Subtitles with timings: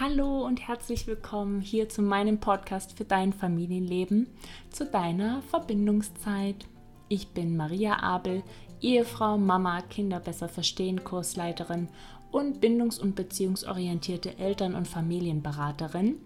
[0.00, 4.28] Hallo und herzlich willkommen hier zu meinem Podcast für dein Familienleben,
[4.70, 6.68] zu deiner Verbindungszeit.
[7.08, 8.44] Ich bin Maria Abel,
[8.80, 11.88] Ehefrau, Mama, Kinder besser verstehen, Kursleiterin
[12.30, 16.20] und bindungs- und beziehungsorientierte Eltern- und Familienberaterin.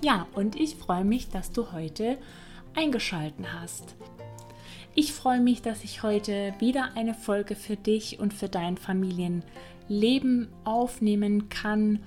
[0.00, 2.16] Ja, und ich freue mich, dass du heute
[2.74, 3.94] eingeschalten hast.
[4.94, 10.48] Ich freue mich, dass ich heute wieder eine Folge für dich und für dein Familienleben
[10.64, 12.00] aufnehmen kann.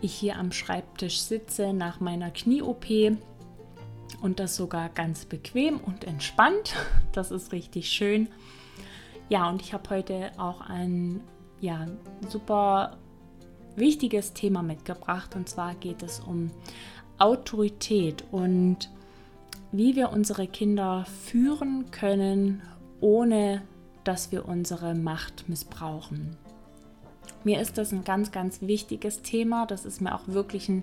[0.00, 2.86] Ich hier am Schreibtisch sitze nach meiner Knie-OP
[4.22, 6.74] und das sogar ganz bequem und entspannt.
[7.12, 8.28] Das ist richtig schön.
[9.28, 11.20] Ja, und ich habe heute auch ein
[11.60, 11.88] ja,
[12.28, 12.98] super
[13.74, 16.52] wichtiges Thema mitgebracht und zwar geht es um
[17.18, 18.88] Autorität und
[19.72, 22.62] wie wir unsere Kinder führen können,
[23.00, 23.62] ohne
[24.04, 26.36] dass wir unsere Macht missbrauchen.
[27.44, 29.66] Mir ist das ein ganz, ganz wichtiges Thema.
[29.66, 30.82] Das ist mir auch wirklich ein,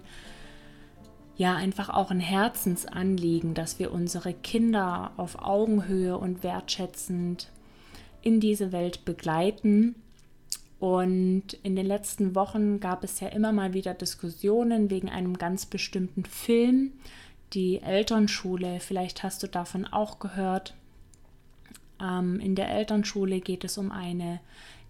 [1.37, 7.51] ja, einfach auch ein Herzensanliegen, dass wir unsere Kinder auf Augenhöhe und wertschätzend
[8.21, 9.95] in diese Welt begleiten.
[10.79, 15.65] Und in den letzten Wochen gab es ja immer mal wieder Diskussionen wegen einem ganz
[15.65, 16.91] bestimmten Film,
[17.53, 18.79] die Elternschule.
[18.79, 20.73] Vielleicht hast du davon auch gehört.
[22.01, 24.41] Ähm, in der Elternschule geht es um eine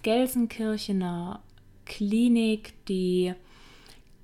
[0.02, 1.41] Gelsenkirchener
[1.86, 3.33] Klinik, die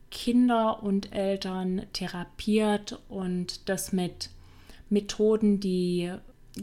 [0.10, 4.30] Kinder und Eltern therapiert und das mit
[4.90, 6.12] Methoden, die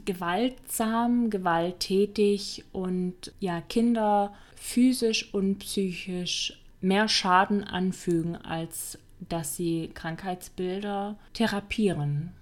[0.04, 11.16] gewaltsam, gewalttätig und ja, Kinder physisch und psychisch mehr Schaden anfügen, als dass sie Krankheitsbilder
[11.32, 12.32] therapieren.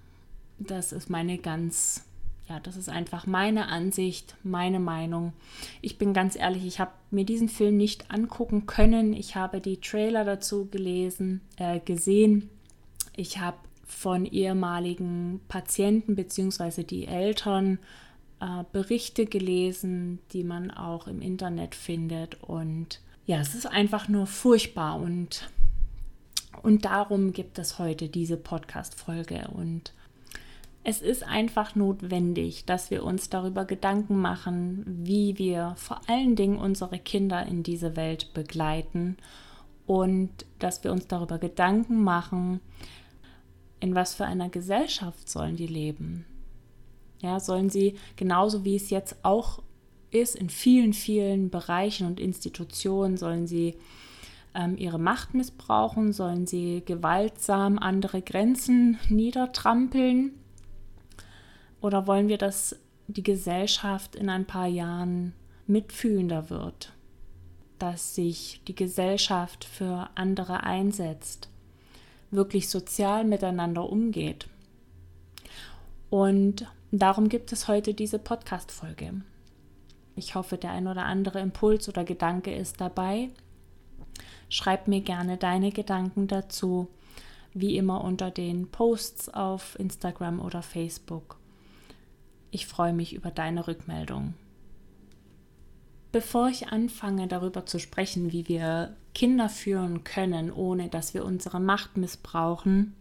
[0.58, 2.04] Das ist meine ganz,
[2.48, 5.32] ja, das ist einfach meine Ansicht, meine Meinung.
[5.82, 9.12] Ich bin ganz ehrlich, ich habe mir diesen Film nicht angucken können.
[9.12, 12.50] Ich habe die Trailer dazu gelesen, äh, gesehen.
[13.16, 16.84] Ich habe von ehemaligen Patienten bzw.
[16.84, 17.78] die Eltern
[18.40, 22.42] äh, Berichte gelesen, die man auch im Internet findet.
[22.42, 25.50] Und ja, es ist einfach nur furchtbar und
[26.62, 29.48] und darum gibt es heute diese Podcast-Folge.
[29.52, 29.92] Und
[30.88, 36.58] es ist einfach notwendig, dass wir uns darüber Gedanken machen, wie wir vor allen Dingen
[36.58, 39.16] unsere Kinder in diese Welt begleiten
[39.84, 40.30] und
[40.60, 42.60] dass wir uns darüber Gedanken machen,
[43.80, 46.24] in was für einer Gesellschaft sollen die leben.
[47.20, 49.64] Ja, sollen sie genauso wie es jetzt auch
[50.12, 53.74] ist in vielen, vielen Bereichen und Institutionen, sollen sie
[54.54, 56.12] ähm, ihre Macht missbrauchen?
[56.12, 60.30] Sollen sie gewaltsam andere Grenzen niedertrampeln?
[61.80, 62.76] Oder wollen wir, dass
[63.06, 65.34] die Gesellschaft in ein paar Jahren
[65.66, 66.92] mitfühlender wird?
[67.78, 71.48] Dass sich die Gesellschaft für andere einsetzt,
[72.30, 74.48] wirklich sozial miteinander umgeht?
[76.08, 79.22] Und darum gibt es heute diese Podcast-Folge.
[80.14, 83.30] Ich hoffe, der ein oder andere Impuls oder Gedanke ist dabei,
[84.48, 86.88] Schreib mir gerne deine Gedanken dazu,
[87.52, 91.35] wie immer unter den Posts auf Instagram oder Facebook.
[92.56, 94.32] Ich freue mich über deine Rückmeldung.
[96.10, 101.60] Bevor ich anfange darüber zu sprechen, wie wir Kinder führen können, ohne dass wir unsere
[101.60, 102.94] Macht missbrauchen,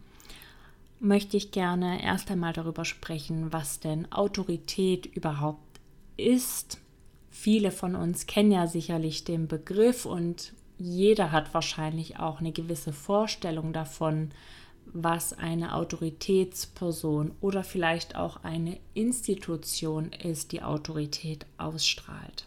[1.00, 5.80] möchte ich gerne erst einmal darüber sprechen, was denn Autorität überhaupt
[6.18, 6.82] ist.
[7.30, 12.92] Viele von uns kennen ja sicherlich den Begriff und jeder hat wahrscheinlich auch eine gewisse
[12.92, 14.32] Vorstellung davon,
[14.94, 22.46] was eine Autoritätsperson oder vielleicht auch eine Institution ist, die Autorität ausstrahlt.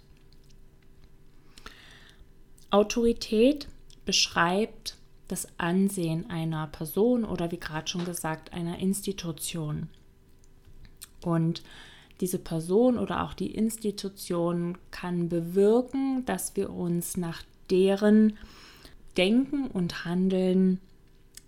[2.71, 3.69] Autorität
[4.05, 4.97] beschreibt
[5.29, 9.89] das Ansehen einer Person oder wie gerade schon gesagt einer Institution.
[11.23, 11.63] Und
[12.21, 18.37] diese Person oder auch die Institution kann bewirken, dass wir uns nach deren
[19.17, 20.81] Denken und Handeln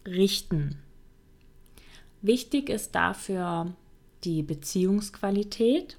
[0.07, 0.79] richten.
[2.23, 3.73] Wichtig ist dafür
[4.25, 5.97] die Beziehungsqualität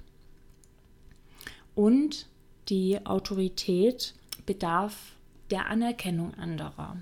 [1.74, 2.28] und
[2.68, 4.14] die Autorität
[4.46, 5.16] bedarf
[5.50, 6.96] der Anerkennung anderer.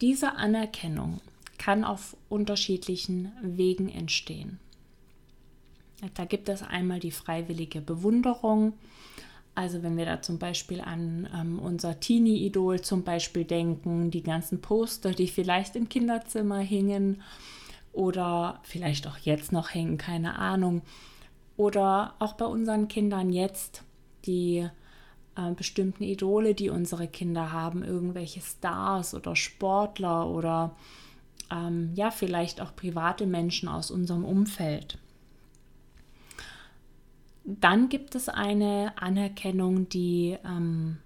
[0.00, 1.20] Diese Anerkennung
[1.58, 4.58] kann auf unterschiedlichen Wegen entstehen.
[6.14, 8.72] Da gibt es einmal die freiwillige Bewunderung,
[9.54, 14.60] also wenn wir da zum Beispiel an ähm, unser Teenie-Idol zum Beispiel denken, die ganzen
[14.60, 17.22] Poster, die vielleicht im Kinderzimmer hingen
[17.92, 20.82] oder vielleicht auch jetzt noch hängen, keine Ahnung.
[21.58, 23.82] Oder auch bei unseren Kindern jetzt,
[24.24, 24.68] die
[25.36, 30.74] äh, bestimmten Idole, die unsere Kinder haben, irgendwelche Stars oder Sportler oder
[31.50, 34.98] ähm, ja, vielleicht auch private Menschen aus unserem Umfeld.
[37.44, 40.98] Dann gibt es eine Anerkennung, die ähm,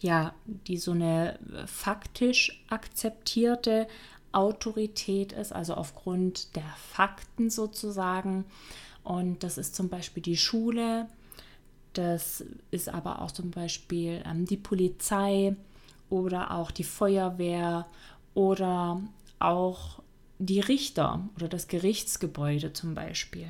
[0.00, 3.86] ja, die so eine faktisch akzeptierte
[4.32, 8.46] Autorität ist, also aufgrund der Fakten sozusagen.
[9.04, 11.06] Und das ist zum Beispiel die Schule,
[11.92, 15.56] das ist aber auch zum Beispiel ähm, die Polizei
[16.08, 17.86] oder auch die Feuerwehr
[18.34, 19.02] oder
[19.38, 20.02] auch
[20.38, 23.48] die Richter oder das Gerichtsgebäude zum Beispiel.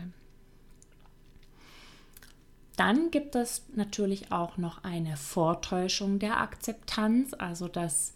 [2.80, 8.14] Dann gibt es natürlich auch noch eine Vortäuschung der Akzeptanz, also dass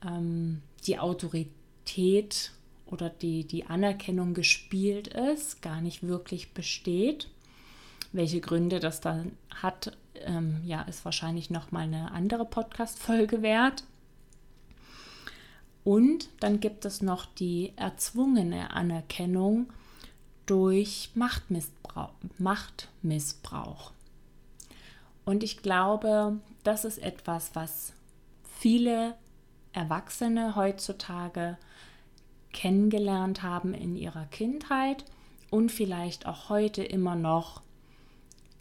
[0.00, 2.52] ähm, die Autorität
[2.86, 7.28] oder die, die Anerkennung gespielt ist, gar nicht wirklich besteht.
[8.12, 13.82] Welche Gründe das dann hat, ähm, ja, ist wahrscheinlich noch mal eine andere Podcast-Folge wert.
[15.82, 19.66] Und dann gibt es noch die erzwungene Anerkennung
[20.46, 22.12] durch Machtmissbrauch.
[22.38, 23.95] Machtmissbrauch.
[25.26, 27.92] Und ich glaube, das ist etwas, was
[28.58, 29.14] viele
[29.72, 31.58] Erwachsene heutzutage
[32.52, 35.04] kennengelernt haben in ihrer Kindheit
[35.50, 37.60] und vielleicht auch heute immer noch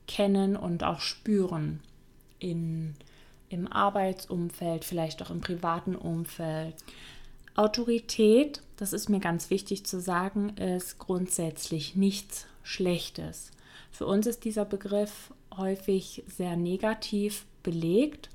[0.07, 1.81] kennen und auch spüren
[2.39, 2.95] in,
[3.49, 6.75] im Arbeitsumfeld, vielleicht auch im privaten Umfeld.
[7.55, 13.51] Autorität, das ist mir ganz wichtig zu sagen, ist grundsätzlich nichts Schlechtes.
[13.95, 18.29] Für uns ist dieser Begriff häufig sehr negativ belegt,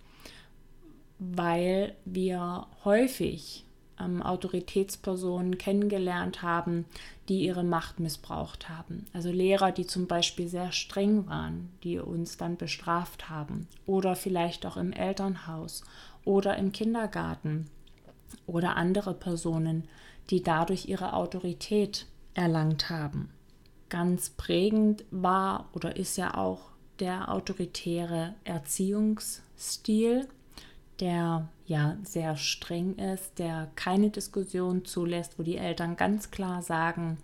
[1.19, 3.67] weil wir häufig
[4.01, 6.87] ähm, Autoritätspersonen kennengelernt haben,
[7.29, 9.05] die ihre Macht missbraucht haben.
[9.13, 13.69] Also Lehrer, die zum Beispiel sehr streng waren, die uns dann bestraft haben.
[13.85, 15.85] Oder vielleicht auch im Elternhaus
[16.25, 17.67] oder im Kindergarten.
[18.47, 19.85] Oder andere Personen,
[20.31, 23.29] die dadurch ihre Autorität erlangt haben.
[23.91, 30.27] Ganz prägend war oder ist ja auch der autoritäre Erziehungsstil,
[31.01, 37.19] der ja sehr streng ist, der keine Diskussion zulässt, wo die Eltern ganz klar sagen,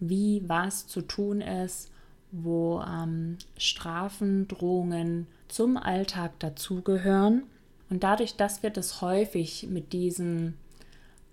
[0.00, 1.90] wie was zu tun ist,
[2.32, 7.44] wo ähm, Strafen, Drohungen zum Alltag dazugehören.
[7.90, 10.54] Und dadurch, dass wir das häufig mit diesen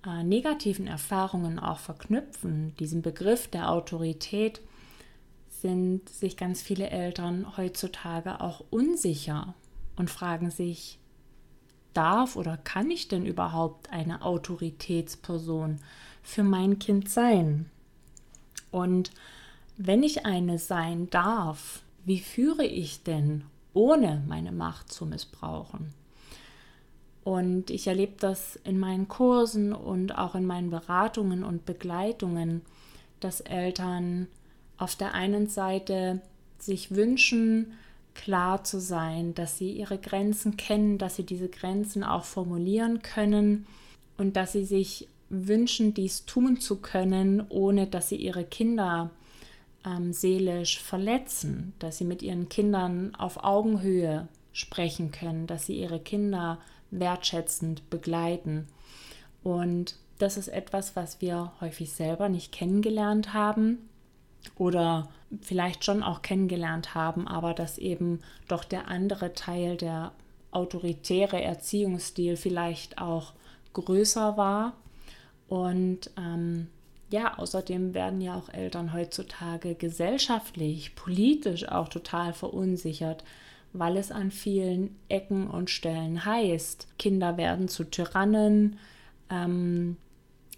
[0.05, 4.61] äh, negativen Erfahrungen auch verknüpfen, diesem Begriff der Autorität,
[5.49, 9.53] sind sich ganz viele Eltern heutzutage auch unsicher
[9.95, 10.97] und fragen sich,
[11.93, 15.79] darf oder kann ich denn überhaupt eine Autoritätsperson
[16.23, 17.69] für mein Kind sein?
[18.71, 19.11] Und
[19.77, 23.43] wenn ich eine sein darf, wie führe ich denn,
[23.73, 25.93] ohne meine Macht zu missbrauchen?
[27.31, 32.61] Und ich erlebe das in meinen Kursen und auch in meinen Beratungen und Begleitungen,
[33.21, 34.27] dass Eltern
[34.77, 36.19] auf der einen Seite
[36.59, 37.71] sich wünschen,
[38.15, 43.65] klar zu sein, dass sie ihre Grenzen kennen, dass sie diese Grenzen auch formulieren können
[44.17, 49.09] und dass sie sich wünschen, dies tun zu können, ohne dass sie ihre Kinder
[49.85, 56.01] ähm, seelisch verletzen, dass sie mit ihren Kindern auf Augenhöhe sprechen können, dass sie ihre
[56.01, 56.59] Kinder
[56.91, 58.67] wertschätzend begleiten.
[59.43, 63.89] Und das ist etwas, was wir häufig selber nicht kennengelernt haben
[64.55, 65.09] oder
[65.41, 70.11] vielleicht schon auch kennengelernt haben, aber dass eben doch der andere Teil, der
[70.51, 73.33] autoritäre Erziehungsstil vielleicht auch
[73.73, 74.73] größer war.
[75.47, 76.67] Und ähm,
[77.09, 83.23] ja, außerdem werden ja auch Eltern heutzutage gesellschaftlich, politisch auch total verunsichert,
[83.73, 88.77] weil es an vielen Ecken und Stellen heißt, Kinder werden zu Tyrannen,
[89.29, 89.97] ähm,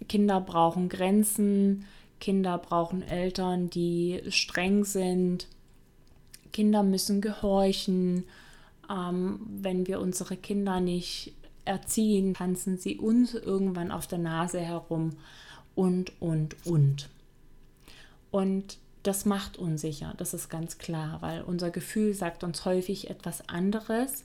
[0.08, 1.86] Kinder brauchen Grenzen,
[2.20, 5.48] Kinder brauchen Eltern, die streng sind.
[6.52, 8.24] Kinder müssen gehorchen.
[8.90, 15.16] Ähm, wenn wir unsere Kinder nicht erziehen, tanzen sie uns irgendwann auf der Nase herum
[15.74, 17.08] und, und, und.
[18.30, 23.48] Und das macht unsicher, das ist ganz klar, weil unser Gefühl sagt uns häufig etwas
[23.48, 24.24] anderes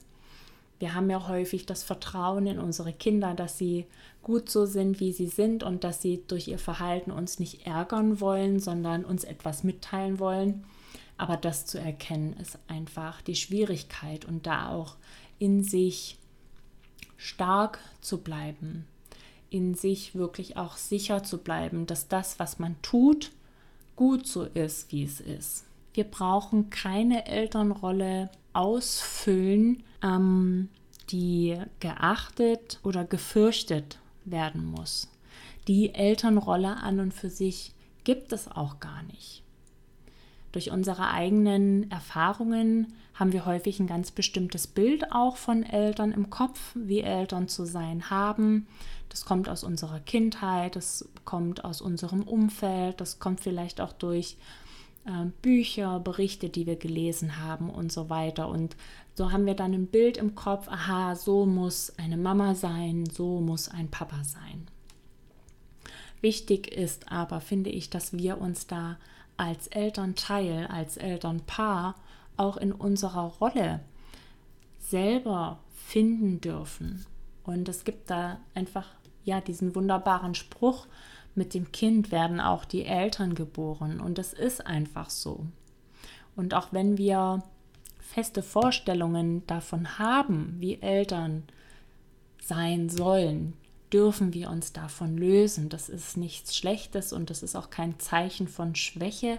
[0.80, 3.84] wir haben ja häufig das Vertrauen in unsere Kinder, dass sie
[4.22, 8.18] gut so sind, wie sie sind und dass sie durch ihr Verhalten uns nicht ärgern
[8.18, 10.64] wollen, sondern uns etwas mitteilen wollen.
[11.18, 14.96] Aber das zu erkennen ist einfach die Schwierigkeit und da auch
[15.38, 16.16] in sich
[17.18, 18.86] stark zu bleiben,
[19.50, 23.32] in sich wirklich auch sicher zu bleiben, dass das, was man tut,
[24.00, 25.66] gut so ist, wie es ist.
[25.92, 30.70] Wir brauchen keine Elternrolle ausfüllen, ähm,
[31.10, 35.10] die geachtet oder gefürchtet werden muss.
[35.68, 39.42] Die Elternrolle an und für sich gibt es auch gar nicht.
[40.52, 46.30] Durch unsere eigenen Erfahrungen haben wir häufig ein ganz bestimmtes Bild auch von Eltern im
[46.30, 48.66] Kopf, wie Eltern zu sein haben.
[49.08, 54.36] Das kommt aus unserer Kindheit, das kommt aus unserem Umfeld, das kommt vielleicht auch durch
[55.04, 58.48] äh, Bücher, Berichte, die wir gelesen haben und so weiter.
[58.48, 58.76] Und
[59.14, 63.40] so haben wir dann ein Bild im Kopf, aha, so muss eine Mama sein, so
[63.40, 64.66] muss ein Papa sein.
[66.20, 68.98] Wichtig ist aber, finde ich, dass wir uns da
[69.40, 71.94] als Elternteil, als Elternpaar
[72.36, 73.80] auch in unserer Rolle
[74.78, 77.06] selber finden dürfen.
[77.44, 78.86] Und es gibt da einfach
[79.24, 80.86] ja diesen wunderbaren Spruch,
[81.34, 85.46] mit dem Kind werden auch die Eltern geboren und das ist einfach so.
[86.36, 87.42] Und auch wenn wir
[87.98, 91.44] feste Vorstellungen davon haben, wie Eltern
[92.42, 93.54] sein sollen,
[93.92, 95.68] dürfen wir uns davon lösen.
[95.68, 99.38] Das ist nichts Schlechtes und das ist auch kein Zeichen von Schwäche.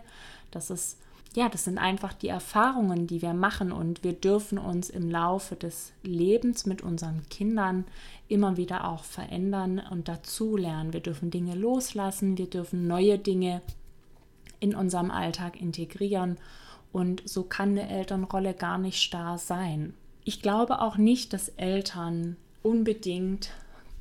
[0.52, 0.98] Das ist
[1.34, 5.56] ja, das sind einfach die Erfahrungen, die wir machen und wir dürfen uns im Laufe
[5.56, 7.86] des Lebens mit unseren Kindern
[8.28, 10.92] immer wieder auch verändern und dazulernen.
[10.92, 13.62] Wir dürfen Dinge loslassen, wir dürfen neue Dinge
[14.60, 16.38] in unserem Alltag integrieren
[16.92, 19.94] und so kann eine Elternrolle gar nicht starr sein.
[20.26, 23.52] Ich glaube auch nicht, dass Eltern unbedingt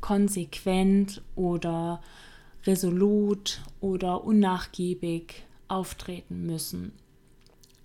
[0.01, 2.01] konsequent oder
[2.67, 6.93] resolut oder unnachgiebig auftreten müssen.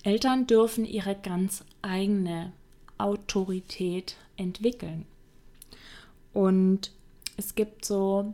[0.04, 2.52] Eltern dürfen ihre ganz eigene
[2.98, 5.06] Autorität entwickeln.
[6.34, 6.92] Und
[7.38, 8.34] es gibt so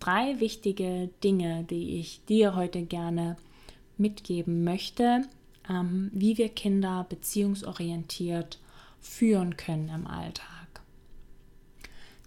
[0.00, 3.36] drei wichtige Dinge, die ich dir heute gerne
[3.98, 5.22] mitgeben möchte,
[5.68, 8.58] ähm, wie wir Kinder beziehungsorientiert
[9.00, 10.61] führen können im Alltag.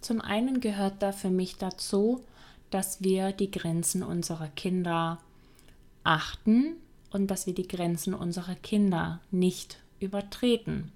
[0.06, 2.22] Zum einen gehört da für mich dazu,
[2.70, 5.18] dass wir die Grenzen unserer Kinder
[6.04, 6.76] achten
[7.10, 10.92] und dass wir die Grenzen unserer Kinder nicht übertreten.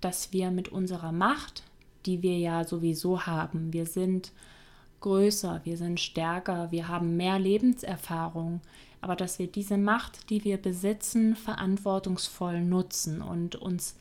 [0.00, 1.62] Dass wir mit unserer Macht,
[2.06, 4.32] die wir ja sowieso haben, wir sind
[5.00, 8.62] größer, wir sind stärker, wir haben mehr Lebenserfahrung,
[9.02, 13.94] aber dass wir diese Macht, die wir besitzen, verantwortungsvoll nutzen und uns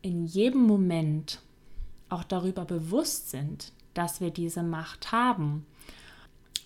[0.00, 1.42] in jedem Moment
[2.14, 5.66] auch darüber bewusst sind, dass wir diese Macht haben.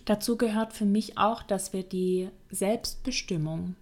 [0.05, 3.75] Dazu gehört für mich auch, dass wir die Selbstbestimmung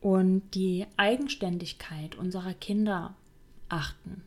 [0.00, 3.14] und die Eigenständigkeit unserer Kinder
[3.68, 4.22] achten.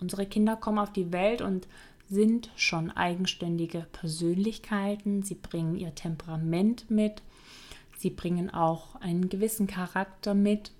[0.00, 1.68] Unsere Kinder kommen auf die Welt und
[2.08, 5.22] sind schon eigenständige Persönlichkeiten.
[5.22, 7.22] Sie bringen ihr Temperament mit.
[7.96, 10.72] Sie bringen auch einen gewissen Charakter mit.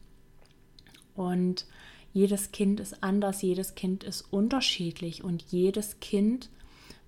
[1.14, 1.66] Und
[2.12, 6.50] jedes Kind ist anders, jedes Kind ist unterschiedlich und jedes Kind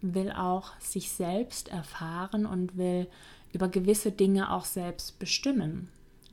[0.01, 3.07] will auch sich selbst erfahren und will
[3.53, 5.89] über gewisse Dinge auch selbst bestimmen.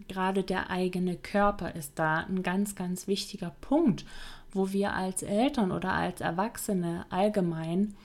[0.08, 4.06] Gerade der eigene Körper ist da ein ganz, ganz wichtiger Punkt,
[4.51, 7.96] wo wir als Eltern oder als Erwachsene allgemein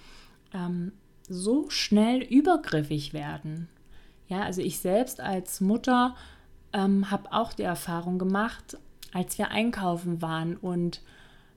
[0.52, 0.92] ähm,
[1.28, 3.68] so schnell übergriffig werden.
[4.28, 6.14] Ja, also ich selbst als Mutter
[6.72, 8.76] ähm, habe auch die Erfahrung gemacht,
[9.16, 11.00] als wir einkaufen waren und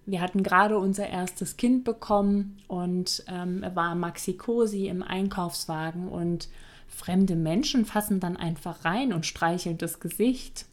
[0.06, 6.08] wir hatten gerade unser erstes Kind bekommen und ähm, er war Maxi Cosi im Einkaufswagen
[6.08, 6.48] und
[6.88, 10.68] fremde Menschen fassen dann einfach rein und streicheln das Gesicht.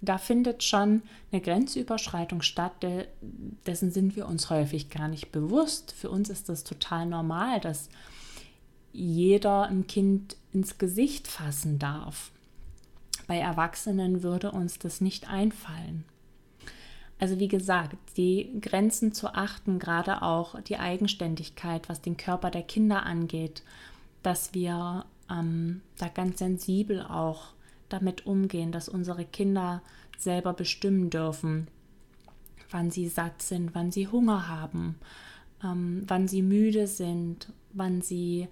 [0.00, 2.84] Da findet schon eine Grenzüberschreitung statt,
[3.66, 5.92] dessen sind wir uns häufig gar nicht bewusst.
[5.92, 7.88] Für uns ist das total normal, dass
[8.92, 12.32] jeder ein Kind ins Gesicht fassen darf.
[13.28, 16.04] Bei Erwachsenen würde uns das nicht einfallen.
[17.20, 22.62] Also wie gesagt, die Grenzen zu achten, gerade auch die Eigenständigkeit, was den Körper der
[22.62, 23.62] Kinder angeht,
[24.22, 27.52] dass wir ähm, da ganz sensibel auch
[27.90, 29.82] damit umgehen, dass unsere Kinder
[30.16, 31.68] selber bestimmen dürfen,
[32.70, 34.96] wann sie satt sind, wann sie Hunger haben,
[35.62, 38.48] ähm, wann sie müde sind, wann sie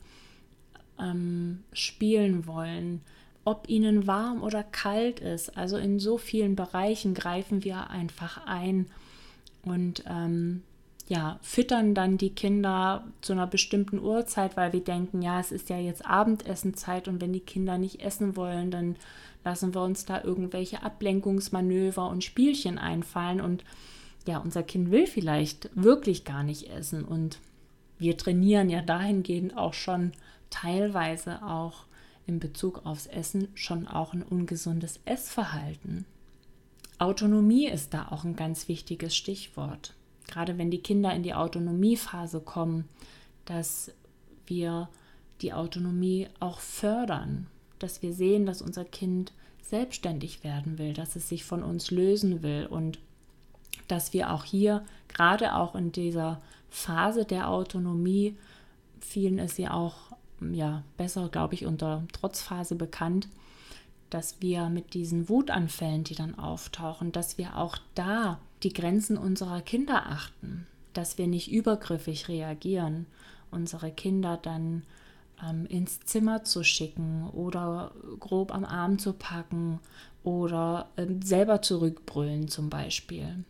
[0.99, 3.01] ähm, spielen wollen,
[3.47, 5.57] ob ihnen warm oder kalt ist.
[5.57, 8.87] Also in so vielen Bereichen greifen wir einfach ein
[9.63, 10.63] und ähm,
[11.07, 15.71] ja, füttern dann die Kinder zu einer bestimmten Uhrzeit, weil wir denken, ja, es ist
[15.71, 18.97] ja jetzt Abendessenzeit und wenn die Kinder nicht essen wollen, dann
[19.45, 23.63] lassen wir uns da irgendwelche Ablenkungsmanöver und Spielchen einfallen und
[24.27, 27.39] ja, unser Kind will vielleicht wirklich gar nicht essen und
[27.97, 30.11] wir trainieren ja dahingehend auch schon
[30.51, 31.85] teilweise auch
[32.27, 36.05] in Bezug aufs Essen schon auch ein ungesundes Essverhalten.
[36.99, 39.95] Autonomie ist da auch ein ganz wichtiges Stichwort.
[40.27, 42.89] Gerade wenn die Kinder in die Autonomiephase kommen,
[43.45, 43.93] dass
[44.47, 44.89] wir
[45.41, 47.47] die Autonomie auch fördern,
[47.79, 52.43] dass wir sehen, dass unser Kind selbstständig werden will, dass es sich von uns lösen
[52.43, 52.99] will und
[53.89, 56.41] dass wir auch hier, gerade auch in dieser
[56.71, 58.37] Phase der Autonomie,
[59.01, 59.95] vielen ist sie auch
[60.41, 63.29] ja besser, glaube ich, unter Trotzphase bekannt,
[64.11, 69.61] dass wir mit diesen Wutanfällen, die dann auftauchen, dass wir auch da die Grenzen unserer
[69.61, 73.07] Kinder achten, dass wir nicht übergriffig reagieren,
[73.51, 74.83] unsere Kinder dann
[75.45, 79.81] ähm, ins Zimmer zu schicken oder grob am Arm zu packen
[80.25, 83.45] oder äh, selber zurückbrüllen zum Beispiel.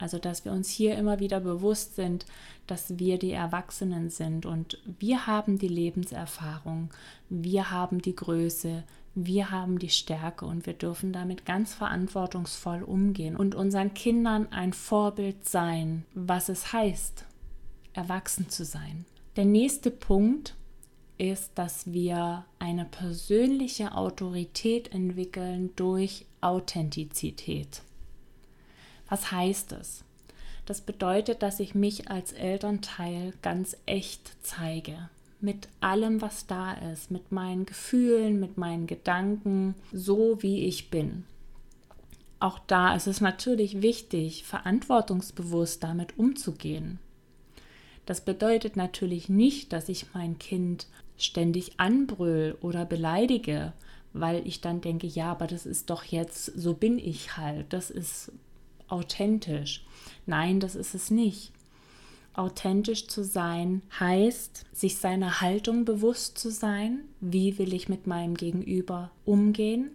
[0.00, 2.24] Also, dass wir uns hier immer wieder bewusst sind,
[2.66, 6.90] dass wir die Erwachsenen sind und wir haben die Lebenserfahrung,
[7.28, 13.36] wir haben die Größe, wir haben die Stärke und wir dürfen damit ganz verantwortungsvoll umgehen
[13.36, 17.26] und unseren Kindern ein Vorbild sein, was es heißt,
[17.92, 19.04] erwachsen zu sein.
[19.36, 20.54] Der nächste Punkt
[21.18, 27.82] ist, dass wir eine persönliche Autorität entwickeln durch Authentizität.
[29.10, 30.04] Was heißt es?
[30.64, 35.10] Das bedeutet, dass ich mich als Elternteil ganz echt zeige.
[35.40, 41.24] Mit allem, was da ist, mit meinen Gefühlen, mit meinen Gedanken, so wie ich bin.
[42.38, 47.00] Auch da ist es natürlich wichtig, verantwortungsbewusst damit umzugehen.
[48.06, 50.86] Das bedeutet natürlich nicht, dass ich mein Kind
[51.16, 53.72] ständig anbrüll oder beleidige,
[54.12, 57.90] weil ich dann denke, ja, aber das ist doch jetzt, so bin ich halt, das
[57.90, 58.32] ist
[58.90, 59.84] authentisch.
[60.26, 61.52] Nein, das ist es nicht.
[62.34, 68.34] Authentisch zu sein heißt, sich seiner Haltung bewusst zu sein, wie will ich mit meinem
[68.34, 69.90] Gegenüber umgehen,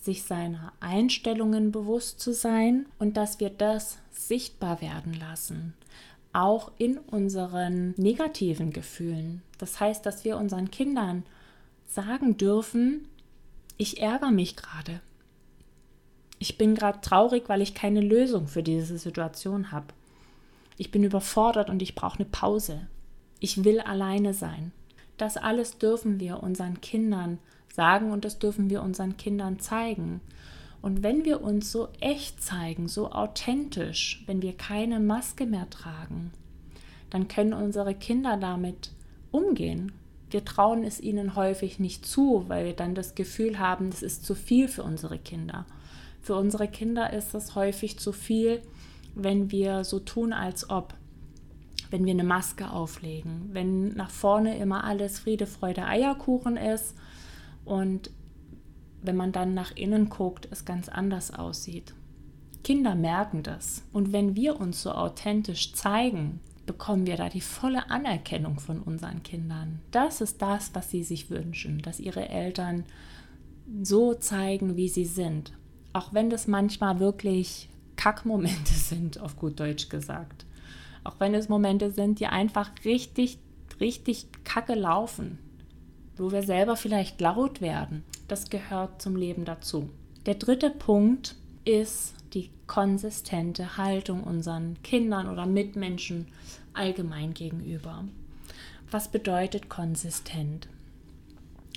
[0.00, 5.74] sich seiner Einstellungen bewusst zu sein und dass wir das sichtbar werden lassen,
[6.32, 9.42] auch in unseren negativen Gefühlen.
[9.58, 11.24] Das heißt, dass wir unseren Kindern
[11.86, 13.08] sagen dürfen,
[13.76, 15.00] ich ärgere mich gerade,
[16.42, 19.86] ich bin gerade traurig, weil ich keine Lösung für diese Situation habe.
[20.76, 22.88] Ich bin überfordert und ich brauche eine Pause.
[23.38, 24.72] Ich will alleine sein.
[25.18, 27.38] Das alles dürfen wir unseren Kindern
[27.72, 30.20] sagen und das dürfen wir unseren Kindern zeigen.
[30.80, 36.32] Und wenn wir uns so echt zeigen, so authentisch, wenn wir keine Maske mehr tragen,
[37.10, 38.90] dann können unsere Kinder damit
[39.30, 39.92] umgehen.
[40.28, 44.26] Wir trauen es ihnen häufig nicht zu, weil wir dann das Gefühl haben, es ist
[44.26, 45.66] zu viel für unsere Kinder.
[46.22, 48.62] Für unsere Kinder ist es häufig zu viel,
[49.14, 50.94] wenn wir so tun, als ob,
[51.90, 56.94] wenn wir eine Maske auflegen, wenn nach vorne immer alles Friede, Freude, Eierkuchen ist
[57.64, 58.10] und
[59.02, 61.92] wenn man dann nach innen guckt, es ganz anders aussieht.
[62.62, 63.82] Kinder merken das.
[63.92, 69.24] Und wenn wir uns so authentisch zeigen, bekommen wir da die volle Anerkennung von unseren
[69.24, 69.80] Kindern.
[69.90, 72.84] Das ist das, was sie sich wünschen, dass ihre Eltern
[73.82, 75.52] so zeigen, wie sie sind
[75.92, 80.46] auch wenn das manchmal wirklich Kackmomente sind, auf gut Deutsch gesagt.
[81.04, 83.38] Auch wenn es Momente sind, die einfach richtig,
[83.80, 85.38] richtig kacke laufen,
[86.16, 88.04] wo wir selber vielleicht laut werden.
[88.28, 89.90] Das gehört zum Leben dazu.
[90.26, 96.28] Der dritte Punkt ist die konsistente Haltung unseren Kindern oder Mitmenschen
[96.72, 98.04] allgemein gegenüber.
[98.90, 100.68] Was bedeutet konsistent?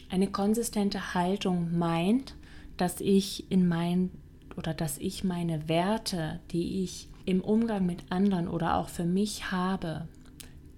[0.09, 2.35] Eine konsistente Haltung meint,
[2.77, 4.11] dass ich in mein
[4.57, 9.51] oder dass ich meine Werte, die ich im Umgang mit anderen oder auch für mich
[9.51, 10.07] habe,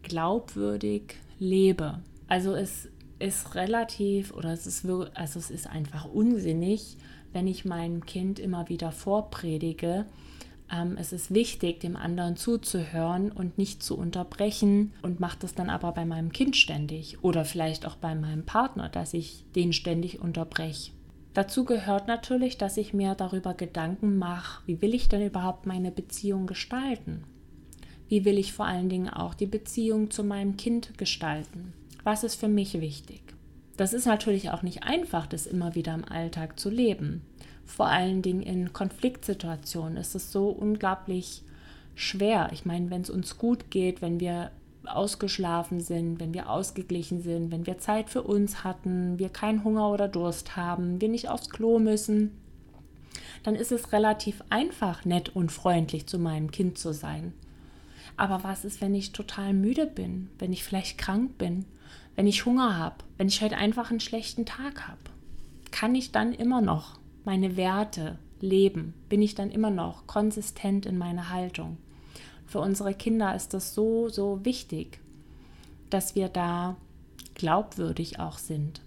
[0.03, 1.99] glaubwürdig lebe.
[2.27, 6.97] Also es ist relativ oder es ist also es ist einfach unsinnig,
[7.33, 10.05] wenn ich meinem Kind immer wieder vorpredige.
[10.71, 15.69] Ähm, es ist wichtig, dem anderen zuzuhören und nicht zu unterbrechen und macht das dann
[15.69, 20.19] aber bei meinem Kind ständig oder vielleicht auch bei meinem Partner, dass ich den ständig
[20.19, 20.91] unterbreche.
[21.37, 25.91] Dazu gehört natürlich, dass ich mir darüber Gedanken mache, wie will ich denn überhaupt meine
[25.91, 27.25] Beziehung gestalten?
[28.09, 31.73] Wie will ich vor allen Dingen auch die Beziehung zu meinem Kind gestalten?
[32.03, 33.21] Was ist für mich wichtig?
[33.75, 37.21] Das ist natürlich auch nicht einfach, das immer wieder im Alltag zu leben.
[37.67, 41.43] Vor allen Dingen in Konfliktsituationen ist es so unglaublich
[41.93, 42.49] schwer.
[42.51, 44.49] Ich meine, wenn es uns gut geht, wenn wir
[44.95, 49.89] ausgeschlafen sind, wenn wir ausgeglichen sind, wenn wir Zeit für uns hatten, wir keinen Hunger
[49.89, 52.31] oder Durst haben, wir nicht aufs Klo müssen,
[53.43, 57.33] dann ist es relativ einfach, nett und freundlich zu meinem Kind zu sein.
[58.17, 61.65] Aber was ist, wenn ich total müde bin, wenn ich vielleicht krank bin,
[62.15, 64.97] wenn ich Hunger habe, wenn ich heute einfach einen schlechten Tag habe?
[65.71, 68.93] Kann ich dann immer noch meine Werte leben?
[69.09, 71.77] Bin ich dann immer noch konsistent in meiner Haltung?
[72.47, 75.01] Für unsere Kinder ist das so, so wichtig,
[75.89, 76.77] dass wir da
[77.35, 78.81] glaubwürdig auch sind,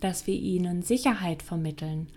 [0.00, 2.08] dass wir ihnen Sicherheit vermitteln,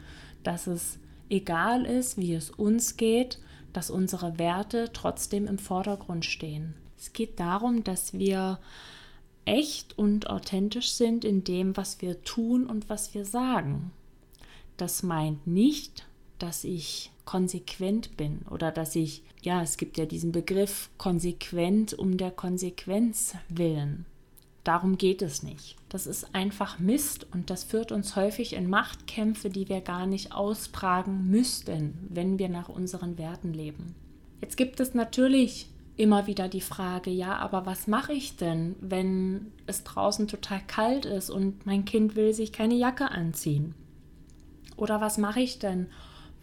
[0.43, 3.39] dass es egal ist, wie es uns geht,
[3.73, 6.75] dass unsere Werte trotzdem im Vordergrund stehen.
[6.97, 8.59] Es geht darum, dass wir
[9.45, 13.91] echt und authentisch sind in dem, was wir tun und was wir sagen.
[14.77, 16.05] Das meint nicht,
[16.41, 22.17] dass ich konsequent bin oder dass ich, ja, es gibt ja diesen Begriff konsequent um
[22.17, 24.05] der Konsequenz willen.
[24.63, 25.75] Darum geht es nicht.
[25.89, 30.33] Das ist einfach Mist und das führt uns häufig in Machtkämpfe, die wir gar nicht
[30.33, 33.95] austragen müssten, wenn wir nach unseren Werten leben.
[34.39, 39.51] Jetzt gibt es natürlich immer wieder die Frage, ja, aber was mache ich denn, wenn
[39.65, 43.75] es draußen total kalt ist und mein Kind will sich keine Jacke anziehen?
[44.77, 45.87] Oder was mache ich denn,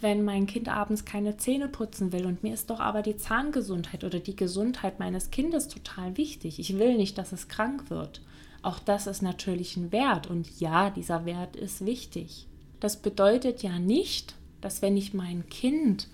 [0.00, 4.04] wenn mein Kind abends keine Zähne putzen will und mir ist doch aber die Zahngesundheit
[4.04, 6.60] oder die Gesundheit meines Kindes total wichtig.
[6.60, 8.22] Ich will nicht, dass es krank wird.
[8.62, 12.46] Auch das ist natürlich ein Wert und ja, dieser Wert ist wichtig.
[12.80, 16.08] Das bedeutet ja nicht, dass wenn ich mein Kind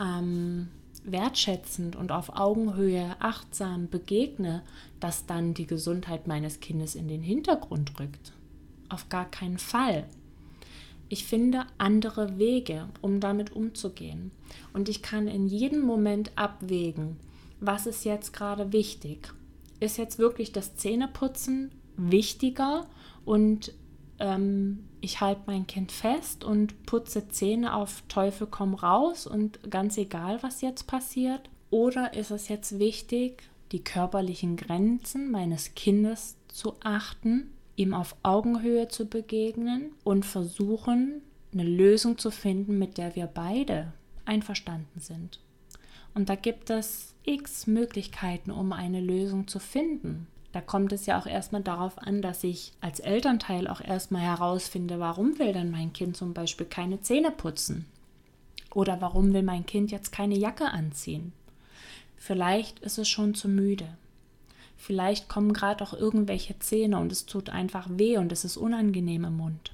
[0.00, 0.68] ähm,
[1.04, 4.62] wertschätzend und auf Augenhöhe achtsam begegne,
[5.00, 8.32] dass dann die Gesundheit meines Kindes in den Hintergrund rückt.
[8.88, 10.04] Auf gar keinen Fall.
[11.08, 14.32] Ich finde andere Wege, um damit umzugehen.
[14.72, 17.16] Und ich kann in jedem Moment abwägen,
[17.60, 19.32] was ist jetzt gerade wichtig.
[19.78, 22.86] Ist jetzt wirklich das Zähneputzen wichtiger
[23.24, 23.72] und
[24.18, 29.96] ähm, ich halte mein Kind fest und putze Zähne auf Teufel komm raus und ganz
[29.98, 31.48] egal, was jetzt passiert?
[31.70, 33.42] Oder ist es jetzt wichtig,
[33.72, 41.64] die körperlichen Grenzen meines Kindes zu achten ihm auf Augenhöhe zu begegnen und versuchen, eine
[41.64, 43.92] Lösung zu finden, mit der wir beide
[44.24, 45.40] einverstanden sind.
[46.14, 50.26] Und da gibt es x Möglichkeiten, um eine Lösung zu finden.
[50.52, 54.98] Da kommt es ja auch erstmal darauf an, dass ich als Elternteil auch erstmal herausfinde,
[54.98, 57.84] warum will denn mein Kind zum Beispiel keine Zähne putzen?
[58.72, 61.32] Oder warum will mein Kind jetzt keine Jacke anziehen?
[62.16, 63.86] Vielleicht ist es schon zu müde.
[64.76, 69.24] Vielleicht kommen gerade auch irgendwelche Zähne und es tut einfach weh und es ist unangenehm
[69.24, 69.72] im Mund.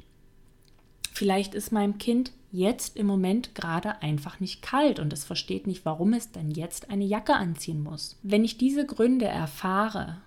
[1.12, 5.84] Vielleicht ist meinem Kind jetzt im Moment gerade einfach nicht kalt und es versteht nicht,
[5.84, 8.16] warum es denn jetzt eine Jacke anziehen muss.
[8.22, 10.18] Wenn ich diese Gründe erfahre,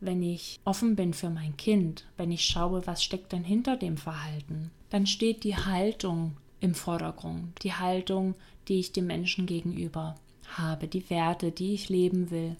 [0.00, 3.96] wenn ich offen bin für mein Kind, wenn ich schaue, was steckt denn hinter dem
[3.96, 8.34] Verhalten, dann steht die Haltung im Vordergrund, die Haltung,
[8.68, 10.16] die ich dem Menschen gegenüber
[10.56, 12.56] habe, die Werte, die ich leben will,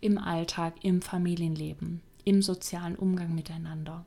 [0.00, 4.04] im Alltag, im Familienleben, im sozialen Umgang miteinander.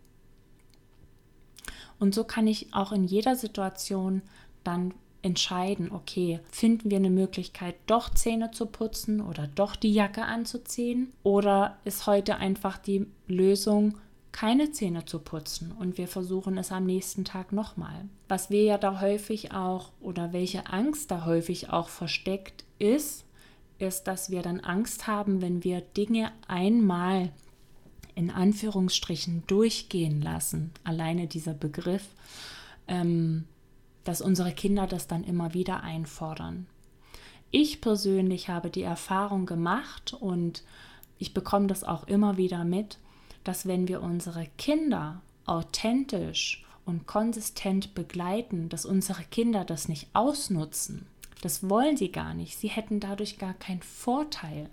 [1.99, 4.21] Und so kann ich auch in jeder Situation
[4.63, 10.23] dann entscheiden, okay, finden wir eine Möglichkeit, doch Zähne zu putzen oder doch die Jacke
[10.23, 11.12] anzuziehen?
[11.23, 13.97] Oder ist heute einfach die Lösung,
[14.32, 18.06] keine Zähne zu putzen und wir versuchen es am nächsten Tag nochmal?
[18.27, 23.25] Was wir ja da häufig auch oder welche Angst da häufig auch versteckt ist,
[23.82, 27.32] ist, dass wir dann Angst haben, wenn wir Dinge einmal
[28.15, 32.08] in Anführungsstrichen durchgehen lassen, alleine dieser Begriff,
[32.88, 33.46] ähm,
[34.04, 36.67] dass unsere Kinder das dann immer wieder einfordern.
[37.52, 40.63] Ich persönlich habe die Erfahrung gemacht und
[41.17, 42.98] ich bekomme das auch immer wieder mit,
[43.44, 51.06] dass wenn wir unsere Kinder authentisch und konsistent begleiten, dass unsere Kinder das nicht ausnutzen,
[51.41, 52.58] das wollen sie gar nicht.
[52.58, 54.69] Sie hätten dadurch gar keinen Vorteil.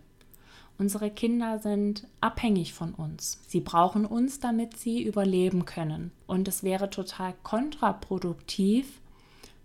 [0.78, 3.40] Unsere Kinder sind abhängig von uns.
[3.48, 6.12] Sie brauchen uns, damit sie überleben können.
[6.28, 9.00] Und es wäre total kontraproduktiv,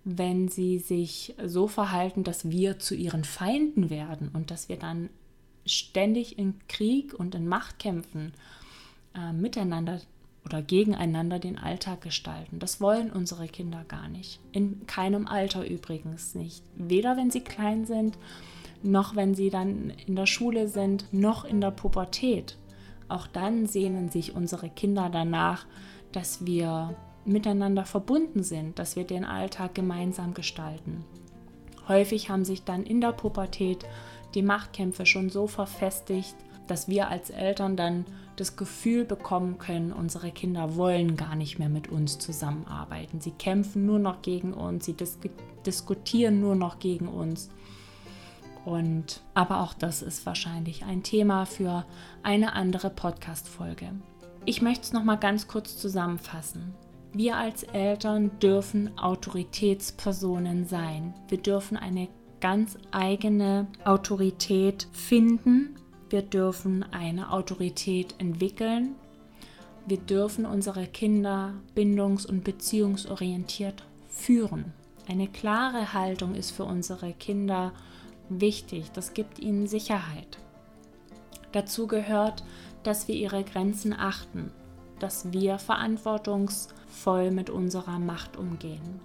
[0.03, 5.09] wenn sie sich so verhalten, dass wir zu ihren Feinden werden und dass wir dann
[5.65, 8.33] ständig in Krieg und in Machtkämpfen
[9.15, 10.01] äh, miteinander
[10.45, 12.59] oder gegeneinander den Alltag gestalten.
[12.59, 14.39] Das wollen unsere Kinder gar nicht.
[14.51, 16.63] In keinem Alter übrigens nicht.
[16.75, 18.17] Weder wenn sie klein sind,
[18.81, 22.57] noch wenn sie dann in der Schule sind, noch in der Pubertät.
[23.07, 25.65] Auch dann sehnen sich unsere Kinder danach,
[26.11, 31.05] dass wir miteinander verbunden sind, dass wir den Alltag gemeinsam gestalten.
[31.87, 33.85] Häufig haben sich dann in der Pubertät
[34.35, 36.35] die Machtkämpfe schon so verfestigt,
[36.67, 41.69] dass wir als Eltern dann das Gefühl bekommen können, unsere Kinder wollen gar nicht mehr
[41.69, 43.21] mit uns zusammenarbeiten.
[43.21, 45.19] Sie kämpfen nur noch gegen uns, sie dis
[45.65, 47.49] diskutieren nur noch gegen uns.
[48.65, 51.85] Und aber auch das ist wahrscheinlich ein Thema für
[52.21, 53.89] eine andere Podcast-Folge.
[54.45, 56.73] Ich möchte es noch mal ganz kurz zusammenfassen.
[57.13, 61.13] Wir als Eltern dürfen Autoritätspersonen sein.
[61.27, 62.09] Wir dürfen eine
[62.41, 65.75] ganz eigene Autorität finden.
[66.13, 68.93] Wir dürfen eine Autorität entwickeln.
[69.87, 74.73] Wir dürfen unsere Kinder bindungs- und beziehungsorientiert führen.
[75.07, 77.73] Eine klare Haltung ist für unsere Kinder
[78.29, 78.91] wichtig.
[78.93, 80.37] Das gibt ihnen Sicherheit.
[81.51, 82.43] Dazu gehört,
[82.83, 84.51] dass wir ihre Grenzen achten,
[84.99, 88.99] dass wir verantwortungsvoll mit unserer Macht umgehen.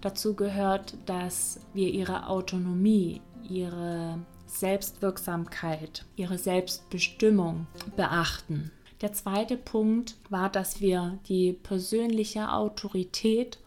[0.00, 8.70] Dazu gehört, dass wir ihre Autonomie, ihre Selbstwirksamkeit, ihre Selbstbestimmung beachten.
[9.00, 13.58] Der zweite Punkt war, dass wir die persönliche Autorität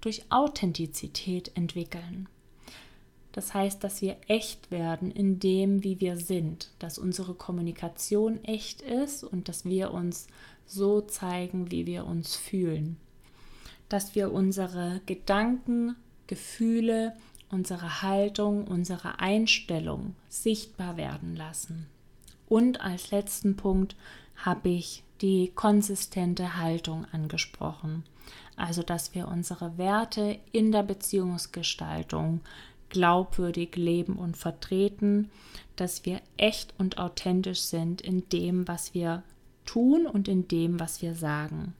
[0.00, 2.28] durch Authentizität entwickeln.
[3.32, 8.82] Das heißt, dass wir echt werden in dem, wie wir sind, dass unsere Kommunikation echt
[8.82, 10.26] ist und dass wir uns
[10.66, 12.96] so zeigen, wie wir uns fühlen.
[13.88, 15.94] Dass wir unsere Gedanken,
[16.26, 17.14] Gefühle,
[17.50, 21.86] unsere Haltung, unsere Einstellung sichtbar werden lassen.
[22.48, 23.96] Und als letzten Punkt
[24.36, 28.04] habe ich die konsistente Haltung angesprochen.
[28.56, 32.40] Also, dass wir unsere Werte in der Beziehungsgestaltung
[32.88, 35.30] glaubwürdig leben und vertreten,
[35.76, 39.22] dass wir echt und authentisch sind in dem, was wir
[39.64, 41.74] tun und in dem, was wir sagen.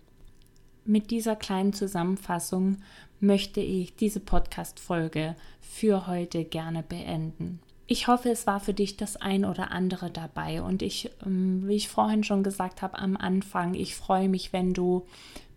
[0.84, 2.78] Mit dieser kleinen Zusammenfassung
[3.20, 7.60] möchte ich diese Podcast-Folge für heute gerne beenden.
[7.86, 11.74] Ich hoffe, es war für dich das ein oder andere dabei und ich, ähm, wie
[11.74, 15.06] ich vorhin schon gesagt habe am Anfang, ich freue mich, wenn du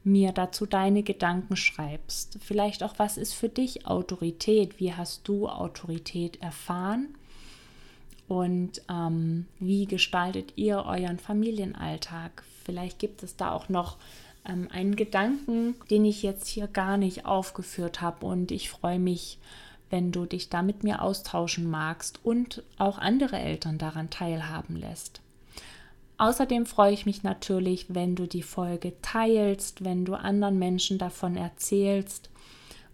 [0.03, 2.39] mir dazu deine Gedanken schreibst.
[2.41, 4.79] Vielleicht auch, was ist für dich Autorität?
[4.79, 7.15] Wie hast du Autorität erfahren?
[8.27, 12.43] Und ähm, wie gestaltet ihr euren Familienalltag?
[12.65, 13.97] Vielleicht gibt es da auch noch
[14.47, 18.25] ähm, einen Gedanken, den ich jetzt hier gar nicht aufgeführt habe.
[18.25, 19.39] Und ich freue mich,
[19.89, 25.21] wenn du dich da mit mir austauschen magst und auch andere Eltern daran teilhaben lässt.
[26.17, 31.35] Außerdem freue ich mich natürlich, wenn du die Folge teilst, wenn du anderen Menschen davon
[31.35, 32.29] erzählst.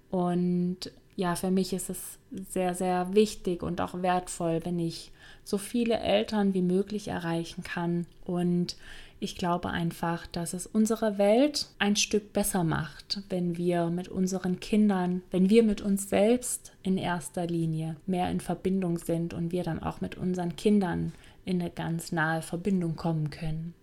[0.10, 5.12] Und ja, für mich ist es sehr, sehr wichtig und auch wertvoll, wenn ich
[5.44, 8.06] so viele Eltern wie möglich erreichen kann.
[8.26, 8.78] Und
[9.22, 14.60] ich glaube einfach, dass es unsere Welt ein Stück besser macht, wenn wir mit unseren
[14.62, 19.64] Kindern, wenn wir mit uns selbst in erster Linie mehr in Verbindung sind und wir
[19.64, 21.12] dann auch mit unseren Kindern
[21.44, 23.74] in eine ganz nahe Verbindung kommen können.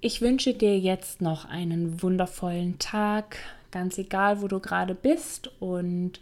[0.00, 3.36] Ich wünsche dir jetzt noch einen wundervollen Tag,
[3.70, 6.20] ganz egal, wo du gerade bist und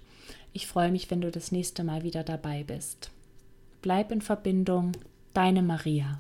[0.53, 3.13] ich freue mich, wenn du das nächste Mal wieder dabei bist.
[3.81, 4.91] Bleib in Verbindung,
[5.33, 6.19] deine Maria.